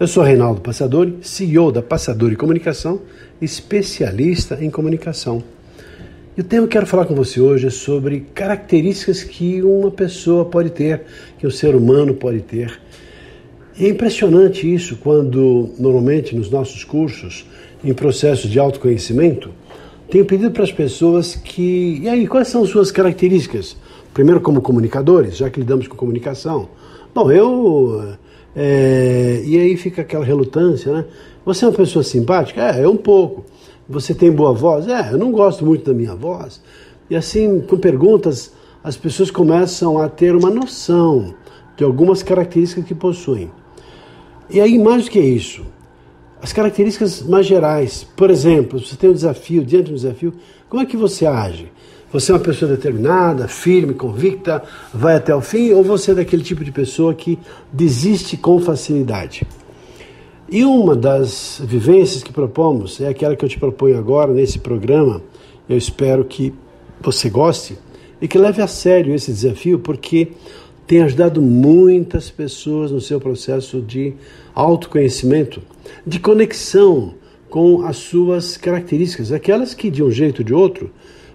[0.00, 3.00] Eu sou Reinaldo Passadori, CEO da Passadori Comunicação,
[3.42, 5.42] especialista em comunicação.
[6.36, 10.44] E o tema que quero falar com você hoje é sobre características que uma pessoa
[10.44, 11.02] pode ter,
[11.36, 12.80] que o ser humano pode ter.
[13.76, 17.44] E é impressionante isso quando, normalmente, nos nossos cursos,
[17.82, 19.50] em processos de autoconhecimento,
[20.08, 21.98] tenho pedido para as pessoas que.
[22.04, 23.76] E aí, quais são suas características?
[24.14, 26.68] Primeiro, como comunicadores, já que lidamos com comunicação.
[27.12, 28.16] Bom, eu
[28.60, 31.04] é, e aí fica aquela relutância, né?
[31.46, 32.60] Você é uma pessoa simpática?
[32.60, 33.44] É, é um pouco.
[33.88, 34.88] Você tem boa voz?
[34.88, 36.60] É, eu não gosto muito da minha voz.
[37.08, 41.36] E assim, com perguntas, as pessoas começam a ter uma noção
[41.76, 43.48] de algumas características que possuem.
[44.50, 45.64] E aí, mais do que isso,
[46.42, 48.04] as características mais gerais.
[48.16, 50.34] Por exemplo, você tem um desafio, diante de um desafio,
[50.68, 51.70] como é que você age?
[52.10, 54.62] Você é uma pessoa determinada, firme, convicta,
[54.94, 57.38] vai até o fim, ou você é daquele tipo de pessoa que
[57.70, 59.46] desiste com facilidade?
[60.50, 65.20] E uma das vivências que propomos é aquela que eu te proponho agora nesse programa.
[65.68, 66.54] Eu espero que
[66.98, 67.76] você goste
[68.22, 70.28] e que leve a sério esse desafio, porque
[70.86, 74.14] tem ajudado muitas pessoas no seu processo de
[74.54, 75.60] autoconhecimento,
[76.06, 77.12] de conexão
[77.50, 80.90] com as suas características, aquelas que de um jeito ou de outro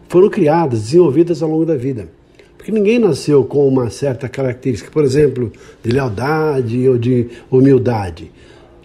[0.08, 2.10] foram criadas, desenvolvidas ao longo da vida.
[2.58, 5.52] Porque ninguém nasceu com uma certa característica, por exemplo,
[5.84, 8.32] de lealdade ou de humildade.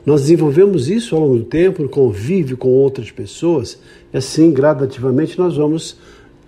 [0.04, 3.78] Nós desenvolvemos isso ao longo do tempo, no convívio com outras pessoas,
[4.12, 5.98] e assim, gradativamente, nós vamos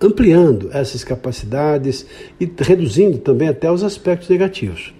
[0.01, 2.05] ampliando essas capacidades
[2.39, 4.93] e reduzindo também até os aspectos negativos.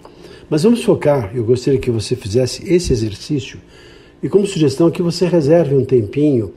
[0.49, 3.59] Mas vamos focar, eu gostaria que você fizesse esse exercício
[4.21, 6.53] e como sugestão que você reserve um tempinho,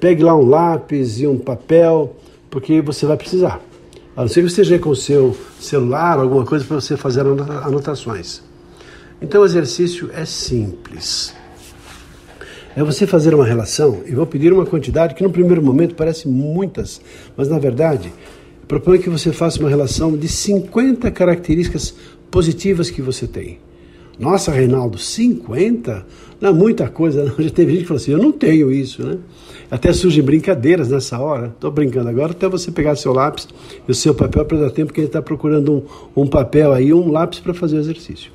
[0.00, 2.16] pegue lá um lápis e um papel
[2.48, 3.60] porque você vai precisar.
[4.16, 7.20] A não ser que você esteja com o seu celular, alguma coisa para você fazer
[7.20, 8.42] anotações.
[9.22, 11.34] Então o exercício é simples.
[12.76, 16.28] É você fazer uma relação, e vou pedir uma quantidade que no primeiro momento parece
[16.28, 17.00] muitas,
[17.36, 18.12] mas na verdade
[18.68, 21.92] proponho que você faça uma relação de 50 características
[22.30, 23.58] positivas que você tem.
[24.20, 26.06] Nossa, Reinaldo, 50?
[26.38, 27.34] Não é muita coisa, não.
[27.42, 29.16] Já teve gente que falou assim, eu não tenho isso, né?
[29.70, 31.46] Até surgem brincadeiras nessa hora.
[31.46, 33.48] Estou brincando agora, até você pegar seu lápis
[33.88, 36.92] e o seu papel para dar tempo que ele está procurando um, um papel aí,
[36.92, 38.30] um lápis para fazer o exercício.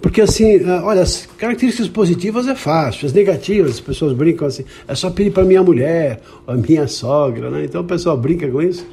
[0.00, 4.64] Porque assim, ah, olha, as características positivas é fácil, as negativas, as pessoas brincam assim,
[4.88, 7.64] é só pedir para minha mulher, ou a minha sogra, né?
[7.64, 8.86] Então o pessoal brinca com isso.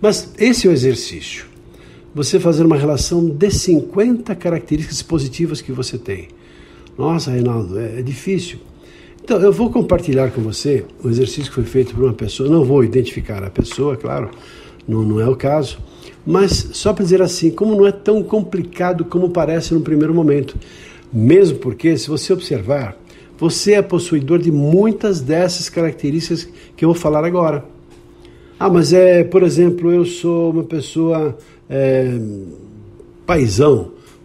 [0.00, 1.44] Mas esse é o exercício.
[2.16, 6.28] Você fazer uma relação de 50 características positivas que você tem.
[6.96, 8.58] Nossa, Reinaldo, é, é difícil.
[9.22, 12.48] Então, eu vou compartilhar com você o exercício que foi feito por uma pessoa.
[12.48, 14.30] Não vou identificar a pessoa, claro,
[14.88, 15.78] não, não é o caso.
[16.24, 20.56] Mas só para dizer assim, como não é tão complicado como parece no primeiro momento.
[21.12, 22.96] Mesmo porque, se você observar,
[23.36, 27.62] você é possuidor de muitas dessas características que eu vou falar agora.
[28.58, 31.36] Ah, mas é, por exemplo, eu sou uma pessoa
[31.68, 32.18] é.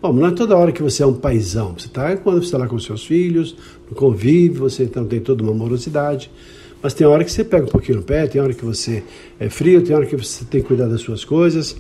[0.02, 1.76] Bom, não é toda hora que você é um paizão.
[1.78, 3.56] Você está quando você está lá com seus filhos,
[3.90, 6.32] no convívio, você então tem toda uma amorosidade.
[6.82, 9.04] Mas tem hora que você pega um pouquinho no pé, tem hora que você
[9.40, 11.76] é frio, tem hora que você tem que cuidar das suas coisas.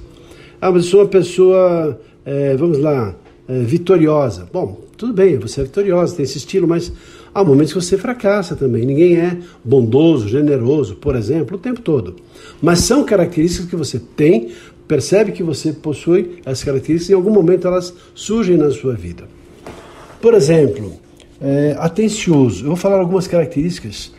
[0.61, 3.15] Ah, mas eu sou uma pessoa, é, vamos lá,
[3.47, 4.47] é, vitoriosa.
[4.53, 6.93] Bom, tudo bem, você é vitoriosa, tem esse estilo, mas
[7.33, 8.85] há momentos que você fracassa também.
[8.85, 12.17] Ninguém é bondoso, generoso, por exemplo, o tempo todo.
[12.61, 14.51] Mas são características que você tem
[14.91, 19.23] percebe que você possui as características e em algum momento elas surgem na sua vida.
[20.21, 20.91] Por exemplo,
[21.39, 22.65] é, atencioso.
[22.65, 24.11] Eu vou falar algumas características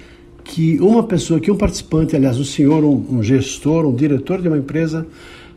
[0.43, 4.49] que uma pessoa, que um participante, aliás, um senhor, um, um gestor, um diretor de
[4.49, 5.07] uma empresa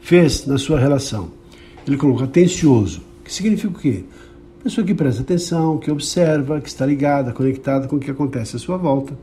[0.02, 1.30] fez na sua relação.
[1.88, 4.04] Ele colocou atencioso, que significa o quê?
[4.62, 8.60] Pessoa que presta atenção, que observa, que está ligada, conectada com o que acontece à
[8.60, 9.18] sua volta.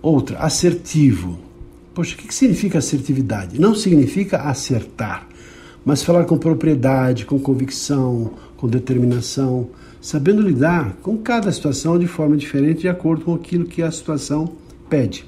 [0.00, 1.36] Outra, assertivo.
[1.94, 3.60] Poxa, o que significa assertividade?
[3.60, 5.28] Não significa acertar,
[5.84, 9.68] mas falar com propriedade, com convicção, com determinação,
[10.00, 14.52] sabendo lidar com cada situação de forma diferente de acordo com aquilo que a situação
[14.90, 15.24] pede.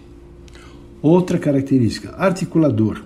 [1.00, 3.04] Outra característica, articulador.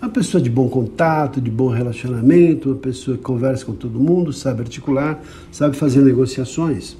[0.00, 4.32] Uma pessoa de bom contato, de bom relacionamento, uma pessoa que conversa com todo mundo,
[4.32, 6.96] sabe articular, sabe fazer negociações.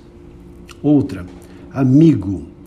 [0.83, 1.25] Outra,
[1.73, 2.58] amigo.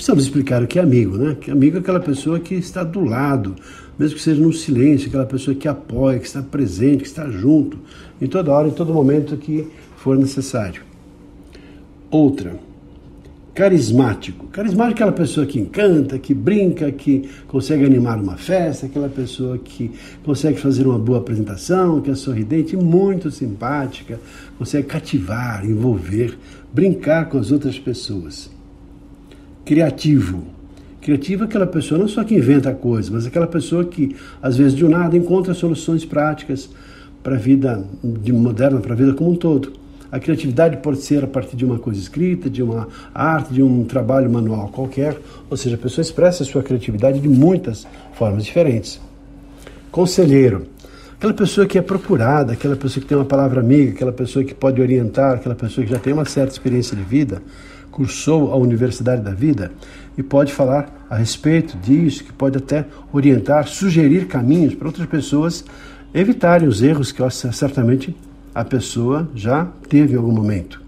[0.00, 1.36] Precisamos explicar o que é amigo, né?
[1.38, 3.54] Que amigo é aquela pessoa que está do lado,
[3.98, 7.78] mesmo que seja no silêncio, aquela pessoa que apoia, que está presente, que está junto,
[8.18, 9.68] em toda hora, em todo momento que
[9.98, 10.80] for necessário.
[12.10, 12.58] Outra,
[13.54, 14.46] carismático.
[14.46, 19.58] Carismático é aquela pessoa que encanta, que brinca, que consegue animar uma festa, aquela pessoa
[19.58, 19.90] que
[20.24, 24.18] consegue fazer uma boa apresentação, que é sorridente, muito simpática,
[24.56, 26.38] consegue cativar, envolver,
[26.72, 28.58] brincar com as outras pessoas.
[29.70, 30.42] Criativo.
[31.00, 34.74] Criativo é aquela pessoa não só que inventa coisas, mas aquela pessoa que, às vezes,
[34.74, 36.68] de um nada, encontra soluções práticas
[37.22, 37.84] para a vida
[38.32, 39.74] moderna, para a vida como um todo.
[40.10, 43.84] A criatividade pode ser a partir de uma coisa escrita, de uma arte, de um
[43.84, 45.16] trabalho manual qualquer,
[45.48, 49.00] ou seja, a pessoa expressa a sua criatividade de muitas formas diferentes.
[49.92, 50.66] Conselheiro,
[51.16, 54.52] aquela pessoa que é procurada, aquela pessoa que tem uma palavra amiga, aquela pessoa que
[54.52, 57.40] pode orientar, aquela pessoa que já tem uma certa experiência de vida,
[58.00, 59.72] cursou a universidade da vida
[60.16, 65.62] e pode falar a respeito disso, que pode até orientar, sugerir caminhos para outras pessoas
[66.14, 68.16] evitarem os erros que certamente
[68.54, 70.80] a pessoa já teve em algum momento.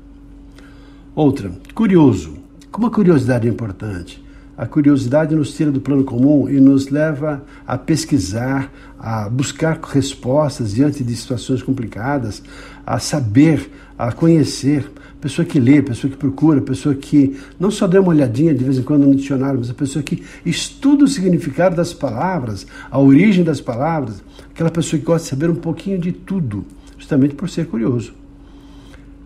[1.14, 2.38] Outra, curioso.
[2.70, 4.21] Como a curiosidade é importante?
[4.62, 10.72] A curiosidade nos tira do plano comum e nos leva a pesquisar, a buscar respostas
[10.72, 12.40] diante de situações complicadas,
[12.86, 13.68] a saber,
[13.98, 14.88] a conhecer.
[15.20, 18.78] Pessoa que lê, pessoa que procura, pessoa que não só dá uma olhadinha de vez
[18.78, 23.42] em quando no dicionário, mas a pessoa que estuda o significado das palavras, a origem
[23.42, 26.64] das palavras, aquela pessoa que gosta de saber um pouquinho de tudo
[26.96, 28.14] justamente por ser curioso.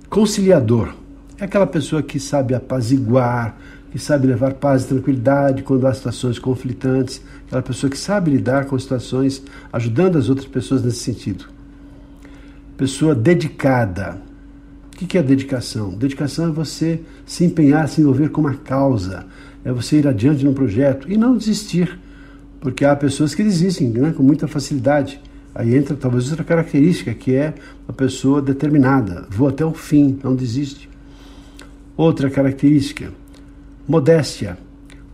[0.08, 0.94] Conciliador
[1.38, 3.58] é aquela pessoa que sabe apaziguar,
[3.96, 8.66] que sabe levar paz e tranquilidade quando há situações conflitantes, aquela pessoa que sabe lidar
[8.66, 11.46] com situações, ajudando as outras pessoas nesse sentido.
[12.76, 14.20] Pessoa dedicada.
[14.92, 15.94] O que é dedicação?
[15.94, 19.24] Dedicação é você se empenhar, se envolver com uma causa,
[19.64, 21.98] é você ir adiante num projeto e não desistir,
[22.60, 25.18] porque há pessoas que desistem né, com muita facilidade.
[25.54, 27.54] Aí entra talvez outra característica, que é
[27.88, 30.86] uma pessoa determinada, vou até o fim, não desiste.
[31.96, 33.10] Outra característica,
[33.88, 34.58] modéstia.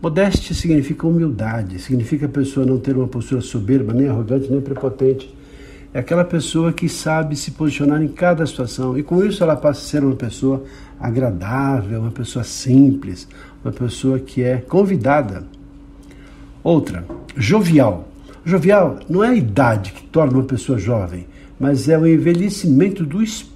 [0.01, 5.33] Modéstia significa humildade, significa a pessoa não ter uma postura soberba, nem arrogante, nem prepotente.
[5.93, 9.81] É aquela pessoa que sabe se posicionar em cada situação e com isso ela passa
[9.81, 10.63] a ser uma pessoa
[10.99, 13.27] agradável, uma pessoa simples,
[13.63, 15.45] uma pessoa que é convidada.
[16.63, 17.05] Outra,
[17.37, 18.07] jovial.
[18.43, 21.27] Jovial não é a idade que torna uma pessoa jovem,
[21.59, 23.52] mas é o envelhecimento do espírito.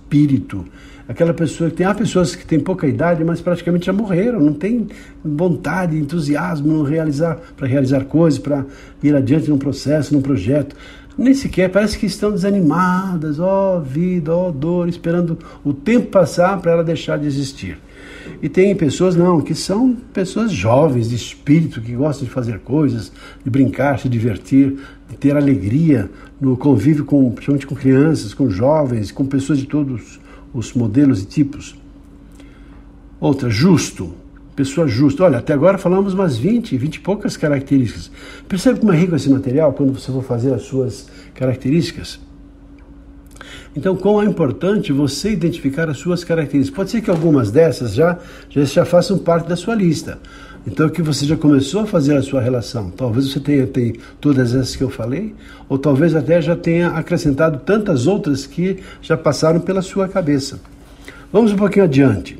[1.07, 4.53] Aquela pessoa que tem há pessoas que têm pouca idade, mas praticamente já morreram, não
[4.53, 4.87] tem
[5.23, 8.65] vontade, entusiasmo realizar, para realizar coisas, para
[9.01, 10.75] ir adiante num processo, num projeto.
[11.17, 16.07] Nem sequer, parece que estão desanimadas, ó oh, vida, ó oh, dor, esperando o tempo
[16.07, 17.79] passar para ela deixar de existir.
[18.41, 23.11] E tem pessoas não, que são pessoas jovens, de espírito, que gostam de fazer coisas,
[23.43, 24.77] de brincar, se divertir,
[25.09, 26.09] de ter alegria
[26.39, 30.19] no convívio com, principalmente com crianças, com jovens, com pessoas de todos
[30.53, 31.75] os modelos e tipos.
[33.19, 34.13] Outra, justo.
[34.55, 35.23] Pessoa justa.
[35.23, 38.11] Olha, até agora falamos umas 20, 20 e poucas características.
[38.47, 42.19] Percebe como é rico esse material quando você for fazer as suas características?
[43.77, 46.75] Então, como é importante você identificar as suas características.
[46.75, 48.17] Pode ser que algumas dessas já,
[48.49, 50.17] já, já façam parte da sua lista.
[50.65, 52.89] Então, que você já começou a fazer a sua relação.
[52.89, 55.35] Talvez você tenha, tenha todas essas que eu falei,
[55.69, 60.59] ou talvez até já tenha acrescentado tantas outras que já passaram pela sua cabeça.
[61.31, 62.39] Vamos um pouquinho adiante.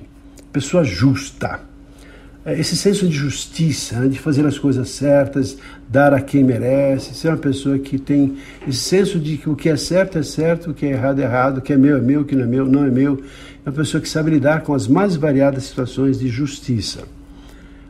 [0.51, 1.67] Pessoa justa.
[2.48, 5.58] É, esse senso de justiça, né, de fazer as coisas certas,
[5.89, 9.68] dar a quem merece, ser uma pessoa que tem esse senso de que o que
[9.68, 12.00] é certo é certo, o que é errado é errado, o que é meu é
[12.00, 13.22] meu, o que não é meu não é meu.
[13.66, 17.04] É uma pessoa que sabe lidar com as mais variadas situações de justiça.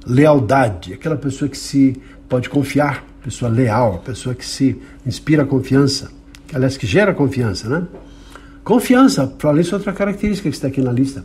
[0.07, 1.95] Lealdade, aquela pessoa que se
[2.27, 6.09] pode confiar, pessoa leal, pessoa que se inspira confiança,
[6.51, 7.83] aliás, que gera confiança, né?
[8.63, 11.23] Confiança, falei isso é outra característica que está aqui na lista.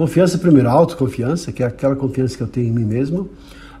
[0.00, 3.28] Confiança, primeiro, autoconfiança, que é aquela confiança que eu tenho em mim mesmo,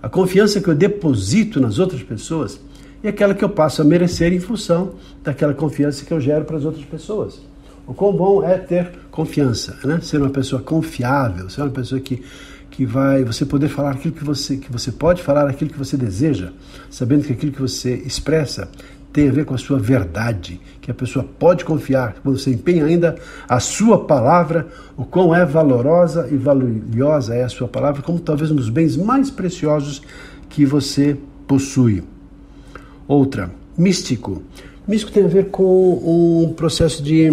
[0.02, 2.60] a confiança que eu deposito nas outras pessoas
[3.02, 6.58] e aquela que eu passo a merecer em função daquela confiança que eu gero para
[6.58, 7.40] as outras pessoas.
[7.86, 9.98] O quão bom é ter confiança, né?
[10.02, 12.22] Ser uma pessoa confiável, ser uma pessoa que
[12.70, 15.96] que vai você poder falar aquilo que você que você pode falar aquilo que você
[15.96, 16.50] deseja,
[16.90, 18.68] sabendo que aquilo que você expressa
[19.12, 22.84] tem a ver com a sua verdade, que a pessoa pode confiar, quando você empenha
[22.84, 23.16] ainda
[23.48, 28.50] a sua palavra, o quão é valorosa e valiosa é a sua palavra, como talvez
[28.50, 30.02] um dos bens mais preciosos
[30.48, 32.02] que você possui.
[33.08, 34.42] Outra, místico.
[34.86, 37.28] Místico tem a ver com um processo de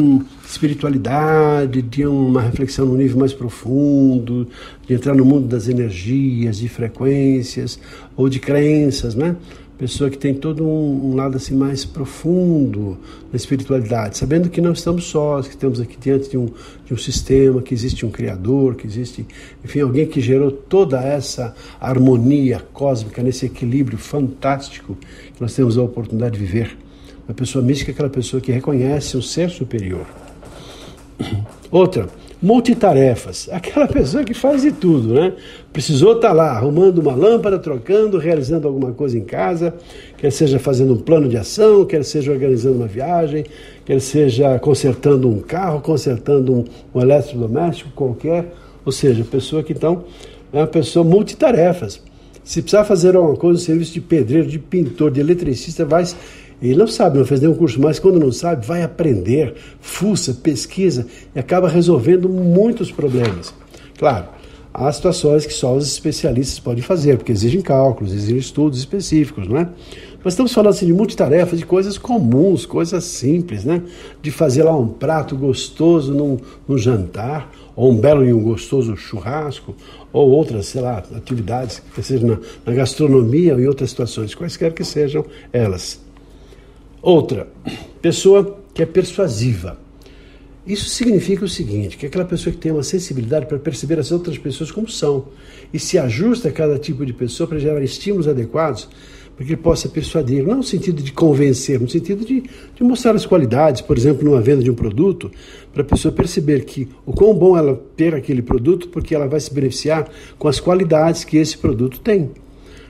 [0.46, 4.48] espiritualidade, de uma reflexão no nível mais profundo,
[4.86, 7.80] de entrar no mundo das energias, de frequências
[8.16, 9.36] ou de crenças, né?
[9.78, 12.98] Pessoa que tem todo um, um, lado assim mais profundo
[13.32, 16.50] na espiritualidade, sabendo que não estamos sós, que estamos aqui diante de um,
[16.86, 19.26] de um sistema, que existe um Criador, que existe,
[19.64, 24.98] enfim, alguém que gerou toda essa harmonia cósmica, nesse equilíbrio fantástico
[25.34, 26.76] que nós temos a oportunidade de viver.
[27.28, 30.06] Uma pessoa mística é aquela pessoa que reconhece um ser superior.
[31.70, 32.10] Outra,
[32.42, 33.50] multitarefas.
[33.52, 35.34] Aquela pessoa que faz de tudo, né?
[35.74, 39.74] Precisou estar tá lá arrumando uma lâmpada, trocando, realizando alguma coisa em casa,
[40.18, 43.46] quer seja fazendo um plano de ação, quer seja organizando uma viagem,
[43.86, 48.54] quer seja consertando um carro, consertando um, um eletrodoméstico qualquer.
[48.86, 50.06] Ou seja, pessoa que então
[50.54, 52.02] é uma pessoa multitarefas.
[52.44, 56.06] Se precisar fazer alguma coisa, um serviço de pedreiro, de pintor, de eletricista, vai
[56.62, 61.06] ele não sabe, não fez nenhum curso, mas quando não sabe, vai aprender, fuça, pesquisa
[61.36, 63.54] e acaba resolvendo muitos problemas.
[63.98, 64.28] Claro,
[64.74, 69.58] há situações que só os especialistas podem fazer, porque exigem cálculos, exigem estudos específicos, não
[69.58, 69.70] é?
[70.24, 73.84] Mas estamos falando assim, de multitarefas, de coisas comuns, coisas simples, né?
[74.22, 76.38] De fazer lá um prato gostoso num,
[76.68, 79.76] num jantar, ou um belo e um gostoso churrasco,
[80.12, 84.74] ou outras, sei lá, atividades, que sejam na, na gastronomia ou em outras situações, quaisquer
[84.74, 85.24] que sejam
[85.54, 86.07] elas.
[87.02, 87.48] Outra,
[88.02, 89.80] pessoa que é persuasiva.
[90.66, 94.12] Isso significa o seguinte, que é aquela pessoa que tem uma sensibilidade para perceber as
[94.12, 95.28] outras pessoas como são
[95.74, 98.90] e se ajusta a cada tipo de pessoa para gerar estímulos adequados
[99.38, 103.16] para que ele possa persuadir, não no sentido de convencer, no sentido de, de mostrar
[103.16, 105.32] as qualidades, por exemplo, numa venda de um produto,
[105.72, 109.40] para a pessoa perceber que o quão bom ela ter aquele produto, porque ela vai
[109.40, 112.32] se beneficiar com as qualidades que esse produto tem.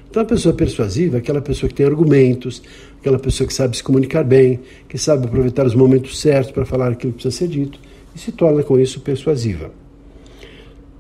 [0.09, 2.63] Então, a pessoa persuasiva é aquela pessoa que tem argumentos,
[3.00, 6.92] aquela pessoa que sabe se comunicar bem, que sabe aproveitar os momentos certos para falar
[6.92, 7.80] aquilo que precisa ser dito
[8.16, 9.72] e se torna com isso persuasiva.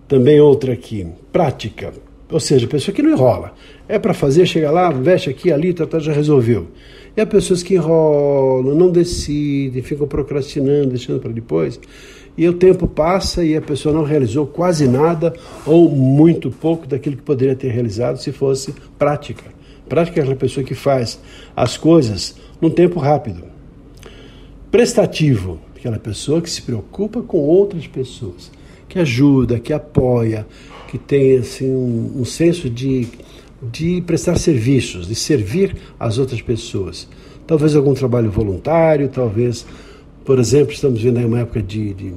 [0.07, 1.93] Também outra aqui, prática,
[2.29, 3.53] ou seja, pessoa que não enrola.
[3.87, 6.67] É para fazer, chega lá, veste aqui, ali, tá, tá, já resolveu.
[7.15, 11.79] E há pessoas que enrolam, não decidem, ficam procrastinando, deixando para depois
[12.37, 15.33] e o tempo passa e a pessoa não realizou quase nada
[15.65, 19.56] ou muito pouco daquilo que poderia ter realizado se fosse prática.
[19.87, 21.19] Prática é aquela pessoa que faz
[21.55, 23.43] as coisas num tempo rápido.
[24.71, 28.51] Prestativo, aquela pessoa que se preocupa com outras pessoas,
[28.87, 30.45] que ajuda, que apoia,
[30.87, 33.07] que tem assim, um, um senso de,
[33.61, 37.07] de prestar serviços, de servir as outras pessoas.
[37.45, 39.65] Talvez algum trabalho voluntário, talvez
[40.27, 42.13] por exemplo, estamos vendo aí uma época de, de,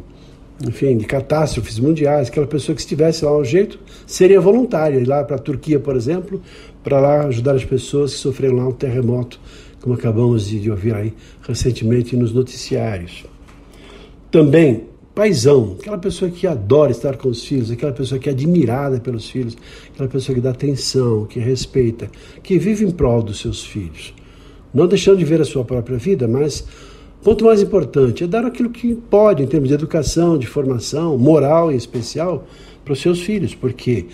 [0.66, 5.22] enfim, de catástrofes mundiais, aquela pessoa que estivesse lá ao jeito seria voluntária, ir lá
[5.22, 6.42] para a Turquia, por exemplo,
[6.82, 9.40] para lá ajudar as pessoas que sofreram lá um terremoto,
[9.80, 13.24] como acabamos de, ouvir aí recentemente nos noticiários.
[14.30, 19.00] Também paisão, aquela pessoa que adora estar com os filhos, aquela pessoa que é admirada
[19.00, 19.56] pelos filhos,
[19.92, 22.10] aquela pessoa que dá atenção, que respeita,
[22.42, 24.14] que vive em prol dos seus filhos.
[24.72, 26.64] Não deixando de ver a sua própria vida, mas
[27.22, 31.70] Ponto mais importante é dar aquilo que pode em termos de educação, de formação, moral
[31.70, 32.46] em especial,
[32.82, 34.06] para os seus filhos, porque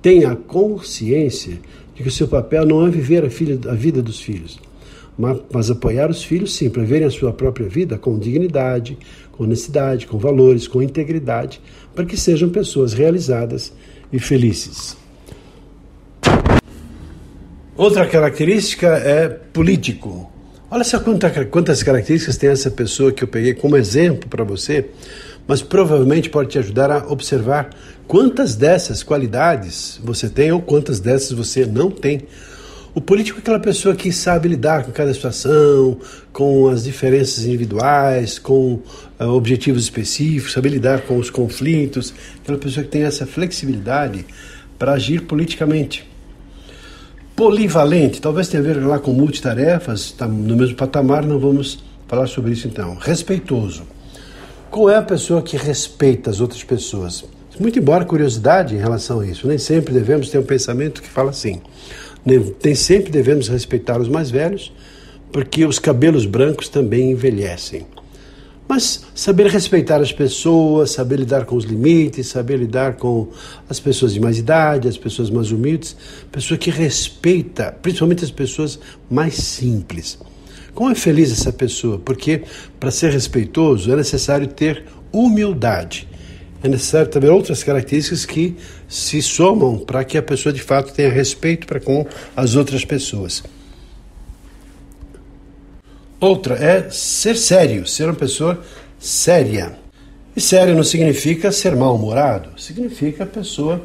[0.00, 1.60] tem a consciência
[1.94, 4.58] de que o seu papel não é viver a, filha, a vida dos filhos,
[5.16, 8.98] mas, mas apoiar os filhos sim, para verem a sua própria vida com dignidade,
[9.32, 11.60] com honestidade, com valores, com integridade,
[11.94, 13.72] para que sejam pessoas realizadas
[14.12, 14.96] e felizes.
[17.76, 20.30] Outra característica é político.
[20.70, 24.90] Olha só quantas características tem essa pessoa que eu peguei como exemplo para você,
[25.46, 27.70] mas provavelmente pode te ajudar a observar
[28.06, 32.22] quantas dessas qualidades você tem ou quantas dessas você não tem.
[32.94, 35.98] O político é aquela pessoa que sabe lidar com cada situação,
[36.32, 38.80] com as diferenças individuais, com
[39.20, 44.24] uh, objetivos específicos, sabe lidar com os conflitos, aquela pessoa que tem essa flexibilidade
[44.78, 46.08] para agir politicamente
[47.34, 52.26] polivalente, talvez tenha a ver lá com multitarefas, está no mesmo patamar, não vamos falar
[52.26, 52.94] sobre isso então.
[52.94, 53.93] Respeitoso.
[54.74, 57.24] Qual é a pessoa que respeita as outras pessoas?
[57.60, 61.30] Muito embora curiosidade em relação a isso, nem sempre devemos ter um pensamento que fala
[61.30, 61.60] assim.
[62.26, 64.72] Nem, sempre devemos respeitar os mais velhos,
[65.30, 67.86] porque os cabelos brancos também envelhecem.
[68.66, 73.28] Mas saber respeitar as pessoas, saber lidar com os limites, saber lidar com
[73.70, 75.96] as pessoas de mais idade, as pessoas mais humildes,
[76.32, 80.18] pessoa que respeita, principalmente as pessoas mais simples.
[80.74, 81.98] Como é feliz essa pessoa?
[81.98, 82.42] Porque
[82.80, 86.08] para ser respeitoso é necessário ter humildade.
[86.62, 88.56] É necessário também outras características que
[88.88, 93.42] se somam para que a pessoa de fato tenha respeito para com as outras pessoas.
[96.18, 98.60] Outra é ser sério, ser uma pessoa
[98.98, 99.76] séria.
[100.34, 103.82] E sério não significa ser mal-humorado, significa a pessoa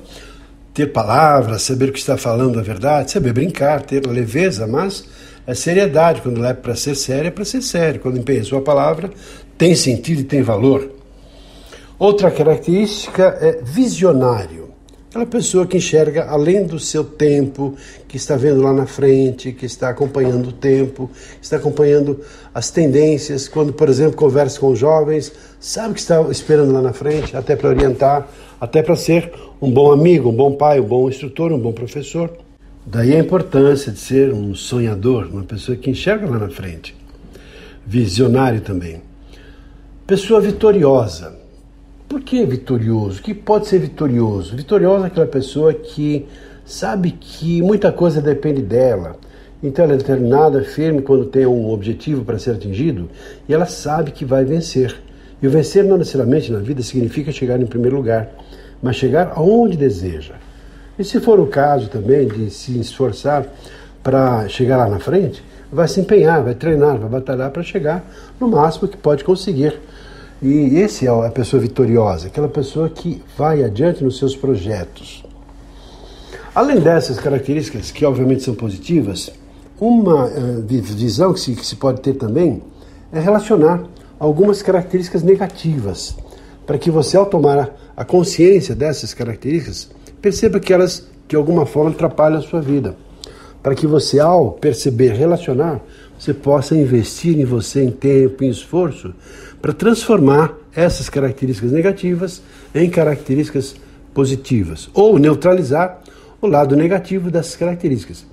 [0.74, 5.04] ter palavras, saber o que está falando a verdade, saber brincar, ter leveza, mas
[5.50, 6.22] é seriedade.
[6.22, 8.00] Quando é para ser sério, é para ser sério.
[8.00, 9.10] Quando empenha sua palavra,
[9.58, 10.92] tem sentido e tem valor.
[11.98, 14.70] Outra característica é visionário.
[15.10, 17.76] Aquela pessoa que enxerga além do seu tempo,
[18.08, 21.10] que está vendo lá na frente, que está acompanhando o tempo,
[21.42, 22.20] está acompanhando
[22.54, 23.48] as tendências.
[23.48, 27.70] Quando, por exemplo, conversa com jovens, sabe que está esperando lá na frente, até para
[27.70, 28.30] orientar,
[28.62, 32.32] até para ser um bom amigo, um bom pai, um bom instrutor, um bom professor.
[32.86, 36.96] Daí a importância de ser um sonhador, uma pessoa que enxerga lá na frente.
[37.86, 39.02] Visionário também.
[40.08, 41.38] Pessoa vitoriosa.
[42.08, 43.20] Por que vitorioso?
[43.20, 44.56] O que pode ser vitorioso?
[44.56, 46.26] Vitoriosa é aquela pessoa que
[46.66, 49.18] sabe que muita coisa depende dela.
[49.62, 53.10] Então ela é determinada, firme quando tem um objetivo para ser atingido
[53.48, 54.96] e ela sabe que vai vencer.
[55.42, 58.32] E o vencer não necessariamente na vida significa chegar em primeiro lugar,
[58.82, 60.36] mas chegar aonde deseja.
[61.00, 63.48] E se for o caso também de se esforçar
[64.04, 65.42] para chegar lá na frente,
[65.72, 68.04] vai se empenhar, vai treinar, vai batalhar para chegar
[68.38, 69.80] no máximo que pode conseguir.
[70.42, 75.24] E esse é a pessoa vitoriosa, aquela pessoa que vai adiante nos seus projetos.
[76.54, 79.32] Além dessas características, que obviamente são positivas,
[79.80, 82.62] uma uh, visão que se, que se pode ter também
[83.14, 83.84] é relacionar
[84.20, 86.18] algumas características negativas,
[86.66, 89.90] para que você, ao tomar a consciência dessas características,
[90.22, 92.96] perceba que elas, de alguma forma, atrapalham a sua vida.
[93.62, 95.82] Para que você, ao perceber, relacionar,
[96.18, 99.14] você possa investir em você em tempo, em esforço,
[99.62, 102.42] para transformar essas características negativas
[102.74, 103.76] em características
[104.14, 106.02] positivas, ou neutralizar
[106.42, 108.26] o lado negativo dessas características.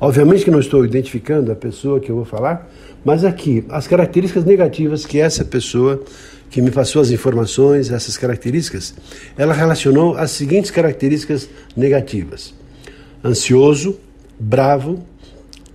[0.00, 2.68] Obviamente que não estou identificando a pessoa que eu vou falar,
[3.04, 6.02] mas aqui as características negativas que essa pessoa
[6.50, 8.94] que me passou as informações, essas características,
[9.36, 12.54] ela relacionou as seguintes características negativas:
[13.24, 13.98] ansioso,
[14.38, 15.04] bravo,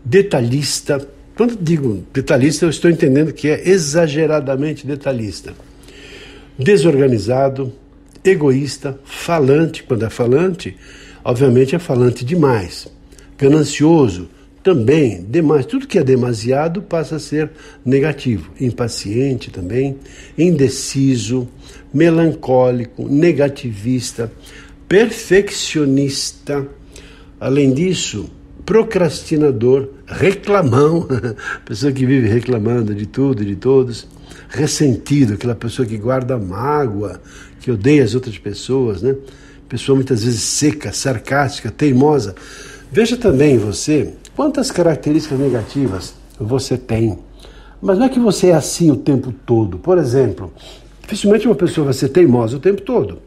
[0.04, 1.08] detalhista,
[1.40, 5.54] quando digo detalhista, eu estou entendendo que é exageradamente detalhista.
[6.58, 7.72] Desorganizado,
[8.22, 10.76] egoísta, falante, quando é falante,
[11.24, 12.90] obviamente é falante demais.
[13.38, 14.30] Ganancioso,
[14.64, 15.66] também demais.
[15.66, 17.52] Tudo que é demasiado passa a ser
[17.86, 18.52] negativo.
[18.60, 19.98] Impaciente também,
[20.38, 21.48] indeciso,
[21.94, 24.32] melancólico, negativista,
[24.88, 26.68] perfeccionista.
[27.40, 28.30] Além disso,
[28.66, 31.08] procrastinador, reclamão,
[31.66, 34.08] pessoa que vive reclamando de tudo e de todos,
[34.50, 37.22] ressentido, aquela pessoa que guarda mágoa,
[37.62, 39.16] que odeia as outras pessoas, né?
[39.68, 42.36] Pessoa muitas vezes seca, sarcástica, teimosa.
[42.92, 47.20] Veja também você quantas características negativas você tem.
[47.82, 49.78] Mas não é que você é assim o tempo todo.
[49.78, 50.54] Por exemplo,
[51.02, 53.20] dificilmente uma pessoa vai ser teimosa o tempo todo.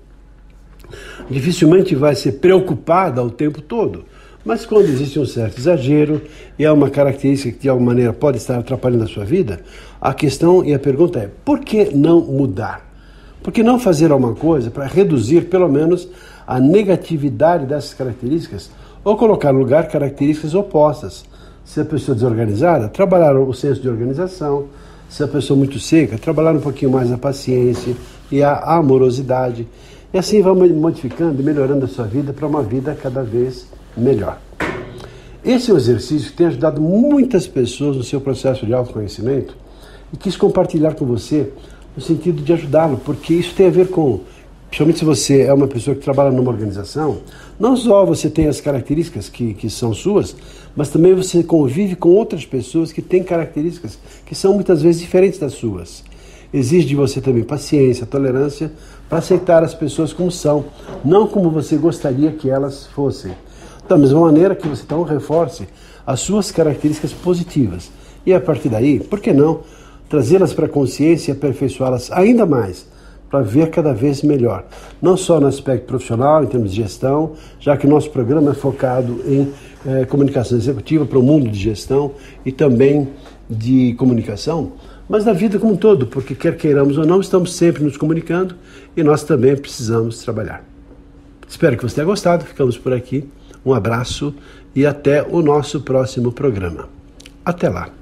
[1.29, 4.07] Dificilmente vai ser preocupada o tempo todo.
[4.43, 6.23] Mas quando existe um certo exagero
[6.59, 9.61] e é uma característica que de alguma maneira pode estar atrapalhando a sua vida,
[10.01, 12.91] a questão e a pergunta é: por que não mudar?
[13.43, 16.09] Por que não fazer alguma coisa para reduzir pelo menos
[16.47, 18.71] a negatividade dessas características
[19.05, 21.25] ou colocar no lugar características opostas?
[21.65, 24.67] Se a pessoa é desorganizada, trabalhar o senso de organização.
[25.09, 27.95] Se a pessoa é muito seca, trabalhar um pouquinho mais a paciência
[28.31, 29.69] e a amorosidade.
[30.13, 34.39] E assim vamos modificando e melhorando a sua vida para uma vida cada vez melhor.
[35.45, 39.57] Esse é um exercício que tem ajudado muitas pessoas no seu processo de autoconhecimento
[40.13, 41.51] e quis compartilhar com você
[41.97, 44.21] no sentido de ajudá-lo, porque isso tem a ver com,
[44.69, 47.19] principalmente se você é uma pessoa que trabalha numa organização,
[47.63, 50.35] não só você tem as características que, que são suas,
[50.75, 55.39] mas também você convive com outras pessoas que têm características que são muitas vezes diferentes
[55.39, 56.03] das suas.
[56.53, 58.73] Exige de você também paciência, tolerância
[59.09, 60.65] para aceitar as pessoas como são,
[61.05, 63.31] não como você gostaria que elas fossem.
[63.89, 65.69] Da mesma maneira que você então reforce
[66.05, 67.93] as suas características positivas.
[68.27, 69.61] E a partir daí, por que não
[70.09, 72.87] trazê-las para a consciência e aperfeiçoá-las ainda mais,
[73.33, 74.67] para ver cada vez melhor.
[75.01, 78.55] Não só no aspecto profissional, em termos de gestão, já que o nosso programa é
[78.55, 79.51] focado em
[79.87, 82.13] eh, comunicação executiva para o mundo de gestão
[82.45, 83.09] e também
[83.49, 84.73] de comunicação,
[85.09, 88.55] mas na vida como um todo, porque quer queiramos ou não, estamos sempre nos comunicando
[88.95, 90.63] e nós também precisamos trabalhar.
[91.49, 93.27] Espero que você tenha gostado, ficamos por aqui.
[93.65, 94.35] Um abraço
[94.75, 96.89] e até o nosso próximo programa.
[97.45, 98.02] Até lá.